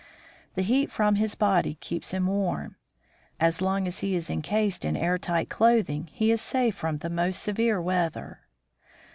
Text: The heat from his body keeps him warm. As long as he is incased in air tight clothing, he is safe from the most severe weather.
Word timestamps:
The 0.55 0.63
heat 0.63 0.89
from 0.91 1.13
his 1.17 1.35
body 1.35 1.75
keeps 1.75 2.09
him 2.09 2.25
warm. 2.25 2.75
As 3.39 3.61
long 3.61 3.85
as 3.85 3.99
he 3.99 4.15
is 4.15 4.31
incased 4.31 4.83
in 4.83 4.97
air 4.97 5.19
tight 5.19 5.47
clothing, 5.47 6.07
he 6.11 6.31
is 6.31 6.41
safe 6.41 6.73
from 6.73 6.97
the 6.97 7.09
most 7.11 7.43
severe 7.43 7.79
weather. 7.79 8.39